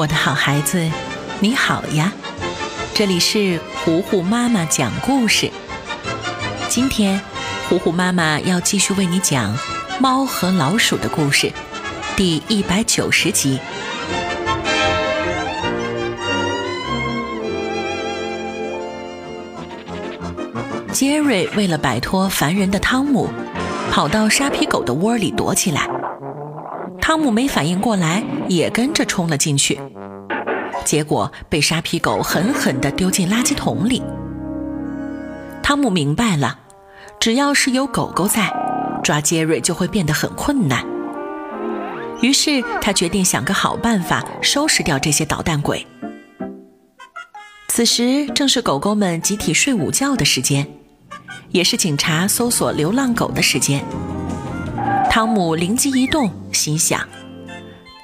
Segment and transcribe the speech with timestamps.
[0.00, 0.90] 我的好孩子，
[1.40, 2.10] 你好呀！
[2.94, 5.50] 这里是糊糊妈妈讲故事。
[6.70, 7.20] 今天，
[7.68, 9.54] 糊糊妈妈要继续为你讲
[10.00, 11.52] 《猫和老鼠》的故事，
[12.16, 13.60] 第一百九十集。
[20.92, 23.28] 杰瑞为了摆脱烦人的汤姆，
[23.90, 25.99] 跑到沙皮狗的窝里躲起来。
[27.10, 29.80] 汤姆没反应过来，也跟着冲了进去，
[30.84, 34.00] 结果被沙皮狗狠狠地丢进垃圾桶里。
[35.60, 36.60] 汤姆明白了，
[37.18, 38.48] 只要是有狗狗在，
[39.02, 40.86] 抓杰瑞就会变得很困难。
[42.22, 45.84] 于是他决定想个好办法收拾掉这些捣蛋鬼。
[47.66, 50.64] 此时正是狗狗们集体睡午觉的时间，
[51.48, 53.84] 也是警察搜索流浪狗的时间。
[55.10, 57.00] 汤姆灵机一动，心想：“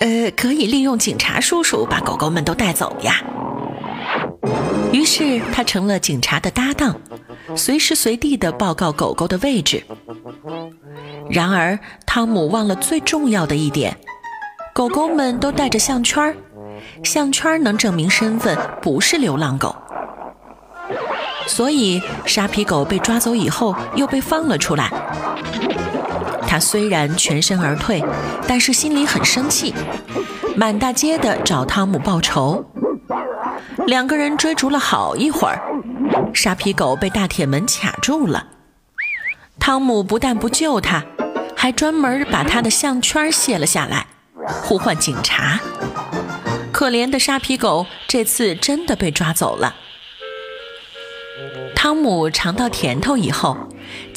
[0.01, 3.23] 呃，可以利用警察叔叔把狗狗们都带走呀。”
[4.93, 7.01] 于是他成了警察的搭档，
[7.55, 9.85] 随时随地的报告狗狗的位置。
[11.31, 13.97] 然而，汤姆忘了最重要的一点：
[14.75, 16.37] 狗狗们都带着项圈，
[17.05, 19.77] 项圈能证明身份，不是流浪狗。
[21.47, 24.91] 所以，沙皮狗被抓走以后，又被放了出来。
[26.47, 28.03] 他虽然全身而退，
[28.47, 29.75] 但是心里很生气，
[30.57, 32.65] 满大街的找汤姆报仇。
[33.87, 35.61] 两个人追逐了好一会儿，
[36.33, 38.47] 沙皮狗被大铁门卡住了。
[39.59, 41.05] 汤姆不但不救他，
[41.57, 44.07] 还专门把他的项圈卸了下来，
[44.63, 45.61] 呼唤警察。
[46.73, 49.75] 可怜的沙皮狗这次真的被抓走了。
[51.75, 53.57] 汤姆尝到甜头以后，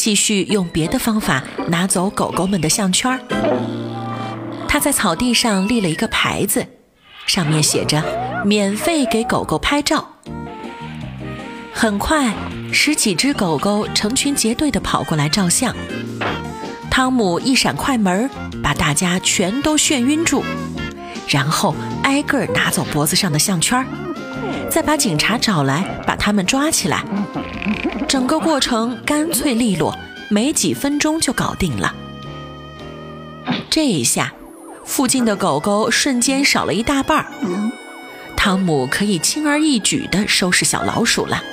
[0.10, 3.20] 继续用别的方法拿走狗狗们的项圈。
[4.68, 6.66] 他在草地上立了一个牌子，
[7.28, 8.04] 上面写着
[8.44, 10.16] “免费给狗狗拍照”。
[11.72, 12.34] 很快，
[12.74, 15.76] 十几只狗狗成群结队地跑过来照相。
[16.90, 18.28] 汤姆一闪快门，
[18.64, 20.44] 把大家全都眩晕住，
[21.28, 23.86] 然后挨个拿走脖子上的项圈。
[24.72, 27.04] 再把警察找来，把他们抓起来。
[28.08, 29.96] 整个过程干脆利落，
[30.30, 31.94] 没几分钟就搞定了。
[33.70, 34.34] 这一下，
[34.86, 37.26] 附近的狗狗瞬间少了一大半儿。
[38.38, 41.44] 汤姆可以轻而易举地收拾小老鼠了。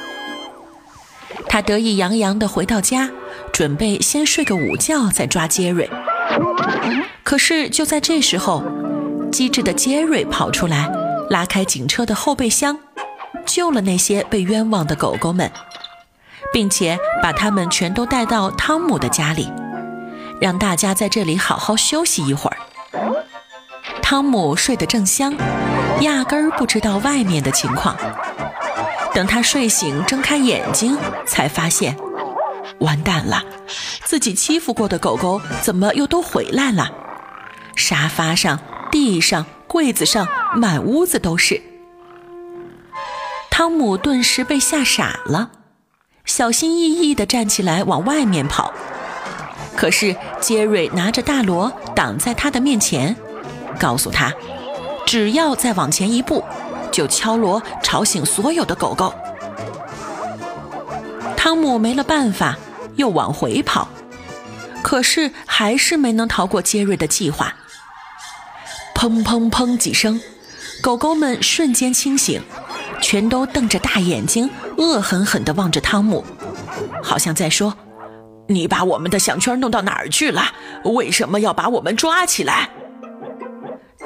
[1.49, 3.11] 他得意洋洋地回到家，
[3.53, 5.91] 准备先睡个午觉，再抓杰瑞。
[7.23, 8.63] 可是就在这时候，
[9.33, 10.89] 机智的杰瑞跑出来，
[11.31, 12.79] 拉开警车的后备箱。
[13.45, 15.51] 救了那些被冤枉的狗狗们，
[16.53, 19.53] 并且把他们全都带到汤姆的家里，
[20.41, 22.57] 让大家在这里好好休息一会儿。
[24.03, 25.35] 汤姆睡得正香，
[26.01, 27.97] 压根儿不知道外面的情况。
[29.13, 30.97] 等他睡醒，睁开眼睛，
[31.27, 31.97] 才发现，
[32.81, 33.43] 完蛋了，
[34.05, 36.91] 自己欺负过的狗狗怎么又都回来了？
[37.75, 38.59] 沙发上、
[38.91, 41.61] 地上、柜子上，满屋子都是。
[43.51, 45.51] 汤姆顿时被吓傻了，
[46.27, 48.73] 小心翼翼地站起来往外面跑。
[49.77, 53.17] 可是杰瑞拿着大锣挡在他的面前，
[53.79, 54.33] 告诉他，
[55.07, 56.45] 只要再往前一步，
[56.91, 59.15] 就敲锣吵醒所有的狗狗。
[61.37, 62.57] 汤姆没了办法，
[62.97, 63.89] 又往回跑，
[64.83, 67.55] 可是还是没能逃过杰瑞的计划。
[68.95, 70.21] 砰砰砰几声，
[70.81, 72.43] 狗狗们瞬间清醒。
[73.01, 76.25] 全都瞪着大眼睛，恶狠狠地望着汤姆，
[77.03, 77.75] 好像在说
[78.49, 80.43] ：“你把我们的项圈弄到哪儿去了？
[80.85, 82.71] 为什么要把我们抓起来？”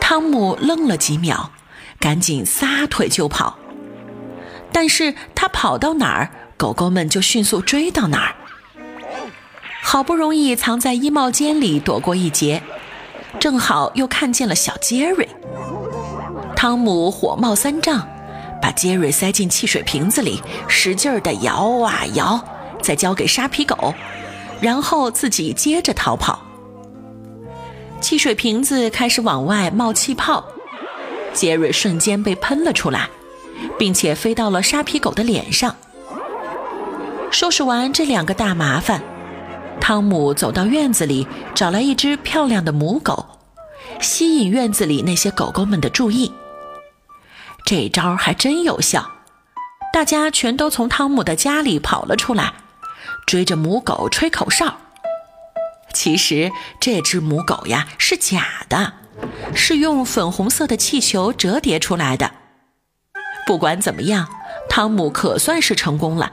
[0.01, 1.53] 汤姆愣了几秒，
[1.99, 3.59] 赶紧撒腿就跑。
[4.73, 8.35] 但是他跑到哪儿，狗狗们就迅速追到哪儿。
[9.83, 12.63] 好不容易藏在衣帽间里躲过一劫，
[13.39, 15.29] 正好又看见了小杰瑞。
[16.55, 18.07] 汤姆火冒三丈。
[18.61, 22.43] 把杰瑞塞进汽水瓶子里，使劲儿地摇啊摇，
[22.83, 23.95] 再交给沙皮狗，
[24.61, 26.39] 然后自己接着逃跑。
[28.01, 30.45] 汽水瓶子开始往外冒气泡，
[31.33, 33.09] 杰瑞瞬间被喷了出来，
[33.79, 35.75] 并且飞到了沙皮狗的脸上。
[37.31, 39.03] 收拾完这两个大麻烦，
[39.81, 43.25] 汤姆走到院子里，找来一只漂亮的母狗，
[44.01, 46.33] 吸引院子里那些狗狗们的注意。
[47.71, 49.13] 这招还真有效，
[49.93, 52.53] 大家全都从汤姆的家里跑了出来，
[53.29, 54.79] 追着母狗吹口哨。
[55.95, 56.51] 其实
[56.81, 58.95] 这只母狗呀是假的，
[59.55, 62.33] 是用粉红色的气球折叠出来的。
[63.47, 64.29] 不管怎么样，
[64.69, 66.33] 汤姆可算是成功了，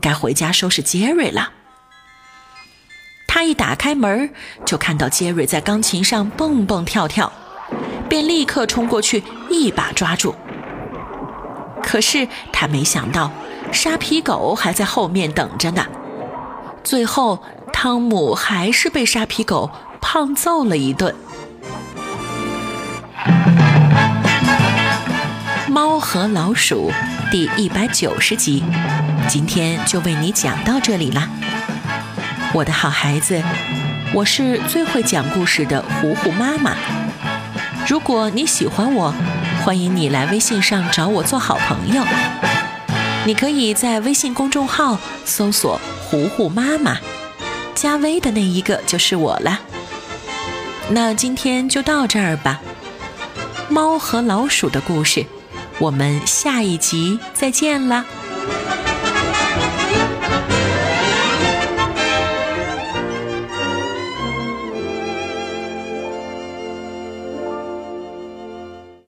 [0.00, 1.50] 该回家收拾杰瑞了。
[3.26, 4.32] 他一打开门，
[4.64, 7.32] 就看到杰瑞在钢琴上蹦蹦跳跳，
[8.08, 10.32] 便立刻冲过去一把抓住。
[11.94, 13.30] 可是他没想到，
[13.70, 15.86] 沙皮狗还在后面等着呢。
[16.82, 17.40] 最后，
[17.72, 19.70] 汤姆还是被沙皮狗
[20.00, 21.14] 胖揍了一顿。
[25.68, 26.90] 猫和老鼠
[27.30, 28.64] 第一百九十集，
[29.28, 31.28] 今天就为你讲到这里啦，
[32.52, 33.40] 我的好孩子，
[34.12, 36.74] 我是最会讲故事的糊糊妈妈。
[37.86, 39.14] 如果你喜欢我，
[39.64, 42.04] 欢迎你来微信上找我做好朋友。
[43.24, 46.98] 你可以在微信公众号搜索“糊糊妈妈”，
[47.74, 49.58] 加微的那一个就是我了。
[50.90, 52.60] 那今天就到这儿吧，
[53.70, 55.24] 猫和老鼠的故事。
[55.78, 58.04] 我们下一集再见了。